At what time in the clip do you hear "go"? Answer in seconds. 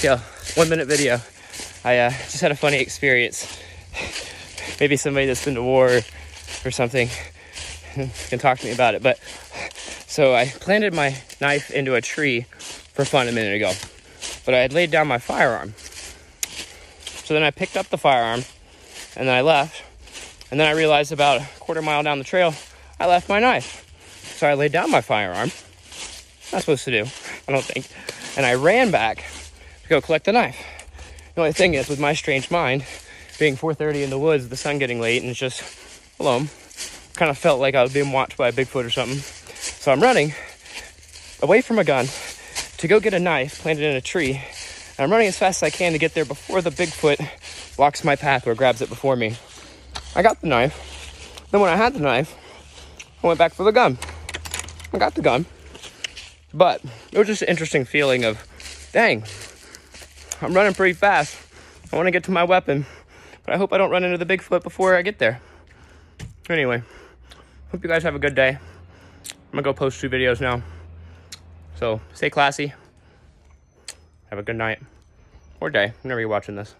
29.94-30.00, 42.88-43.00, 69.62-69.72